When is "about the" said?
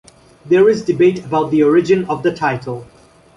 1.23-1.61